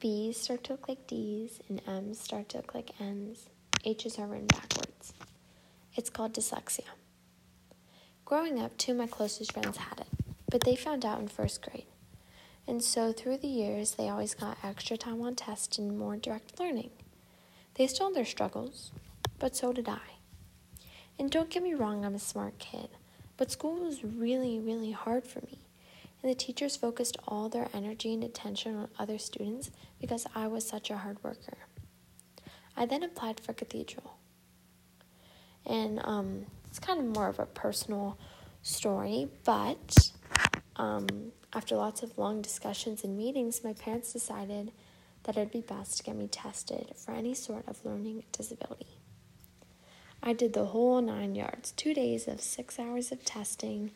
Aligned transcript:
B's 0.00 0.36
start 0.36 0.62
to 0.64 0.74
look 0.74 0.88
like 0.88 1.08
D's, 1.08 1.58
and 1.68 1.82
M's 1.84 2.20
start 2.20 2.48
to 2.50 2.58
look 2.58 2.72
like 2.72 2.92
N's. 3.00 3.48
H's 3.84 4.16
are 4.16 4.28
written 4.28 4.46
backwards. 4.46 5.12
It's 5.96 6.08
called 6.08 6.34
dyslexia. 6.34 6.84
Growing 8.24 8.60
up, 8.60 8.76
two 8.78 8.92
of 8.92 8.98
my 8.98 9.08
closest 9.08 9.52
friends 9.52 9.76
had 9.76 9.98
it, 9.98 10.06
but 10.48 10.62
they 10.62 10.76
found 10.76 11.04
out 11.04 11.18
in 11.18 11.26
first 11.26 11.62
grade. 11.62 11.86
And 12.68 12.80
so 12.80 13.12
through 13.12 13.38
the 13.38 13.48
years, 13.48 13.92
they 13.92 14.08
always 14.08 14.34
got 14.34 14.58
extra 14.62 14.96
time 14.96 15.20
on 15.20 15.34
tests 15.34 15.78
and 15.78 15.98
more 15.98 16.16
direct 16.16 16.60
learning. 16.60 16.90
They 17.74 17.88
still 17.88 18.06
had 18.06 18.14
their 18.14 18.24
struggles, 18.24 18.92
but 19.40 19.56
so 19.56 19.72
did 19.72 19.88
I. 19.88 19.98
And 21.18 21.28
don't 21.28 21.50
get 21.50 21.64
me 21.64 21.74
wrong, 21.74 22.04
I'm 22.04 22.14
a 22.14 22.20
smart 22.20 22.60
kid, 22.60 22.90
but 23.36 23.50
school 23.50 23.80
was 23.80 24.04
really, 24.04 24.60
really 24.60 24.92
hard 24.92 25.26
for 25.26 25.40
me. 25.40 25.58
And 26.22 26.30
the 26.30 26.34
teachers 26.34 26.76
focused 26.76 27.16
all 27.26 27.48
their 27.48 27.68
energy 27.72 28.12
and 28.12 28.24
attention 28.24 28.76
on 28.76 28.88
other 28.98 29.18
students 29.18 29.70
because 30.00 30.26
I 30.34 30.46
was 30.48 30.66
such 30.66 30.90
a 30.90 30.98
hard 30.98 31.22
worker. 31.22 31.58
I 32.76 32.86
then 32.86 33.02
applied 33.02 33.40
for 33.40 33.52
Cathedral. 33.52 34.16
And 35.66 36.00
um, 36.04 36.46
it's 36.66 36.78
kind 36.78 36.98
of 36.98 37.06
more 37.06 37.28
of 37.28 37.38
a 37.38 37.46
personal 37.46 38.18
story, 38.62 39.28
but 39.44 40.12
um, 40.76 41.06
after 41.52 41.76
lots 41.76 42.02
of 42.02 42.18
long 42.18 42.42
discussions 42.42 43.04
and 43.04 43.16
meetings, 43.16 43.62
my 43.64 43.72
parents 43.72 44.12
decided 44.12 44.72
that 45.24 45.36
it'd 45.36 45.50
be 45.50 45.60
best 45.60 45.98
to 45.98 46.02
get 46.02 46.16
me 46.16 46.28
tested 46.28 46.92
for 46.96 47.12
any 47.12 47.34
sort 47.34 47.66
of 47.66 47.84
learning 47.84 48.24
disability. 48.32 48.98
I 50.22 50.32
did 50.32 50.52
the 50.52 50.66
whole 50.66 51.00
nine 51.00 51.34
yards, 51.34 51.72
two 51.72 51.94
days 51.94 52.26
of 52.26 52.40
six 52.40 52.78
hours 52.78 53.12
of 53.12 53.24
testing, 53.24 53.92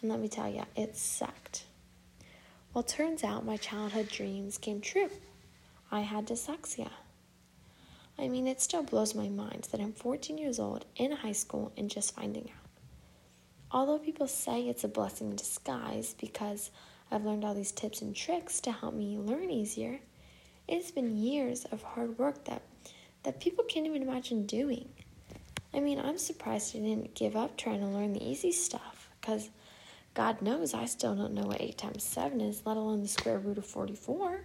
and 0.00 0.10
let 0.10 0.20
me 0.20 0.28
tell 0.28 0.48
you, 0.48 0.62
it 0.76 0.96
sucked. 0.96 1.64
Well, 2.72 2.84
turns 2.84 3.22
out 3.22 3.46
my 3.46 3.56
childhood 3.56 4.08
dreams 4.08 4.58
came 4.58 4.80
true. 4.80 5.10
I 5.90 6.00
had 6.00 6.26
dyslexia. 6.26 6.90
I 8.18 8.28
mean, 8.28 8.46
it 8.46 8.60
still 8.60 8.82
blows 8.82 9.14
my 9.14 9.28
mind 9.28 9.68
that 9.70 9.80
I'm 9.80 9.92
14 9.92 10.38
years 10.38 10.58
old 10.58 10.84
in 10.96 11.12
high 11.12 11.32
school 11.32 11.72
and 11.76 11.90
just 11.90 12.14
finding 12.14 12.50
out. 12.50 12.70
Although 13.70 13.98
people 13.98 14.28
say 14.28 14.62
it's 14.62 14.84
a 14.84 14.88
blessing 14.88 15.30
in 15.30 15.36
disguise 15.36 16.14
because 16.20 16.70
I've 17.10 17.24
learned 17.24 17.44
all 17.44 17.54
these 17.54 17.72
tips 17.72 18.02
and 18.02 18.14
tricks 18.14 18.60
to 18.60 18.72
help 18.72 18.94
me 18.94 19.18
learn 19.18 19.50
easier, 19.50 20.00
it's 20.68 20.90
been 20.90 21.16
years 21.16 21.64
of 21.66 21.82
hard 21.82 22.18
work 22.18 22.44
that, 22.44 22.62
that 23.24 23.40
people 23.40 23.64
can't 23.64 23.86
even 23.86 24.02
imagine 24.02 24.46
doing. 24.46 24.88
I 25.72 25.80
mean, 25.80 25.98
I'm 25.98 26.18
surprised 26.18 26.76
I 26.76 26.80
didn't 26.80 27.14
give 27.14 27.36
up 27.36 27.56
trying 27.56 27.80
to 27.80 27.86
learn 27.86 28.12
the 28.12 28.24
easy 28.24 28.52
stuff 28.52 29.10
because 29.20 29.50
God 30.14 30.40
knows 30.40 30.74
I 30.74 30.84
still 30.84 31.16
don't 31.16 31.34
know 31.34 31.42
what 31.42 31.60
8 31.60 31.76
times 31.76 32.04
7 32.04 32.40
is, 32.40 32.62
let 32.64 32.76
alone 32.76 33.02
the 33.02 33.08
square 33.08 33.38
root 33.38 33.58
of 33.58 33.66
44. 33.66 34.44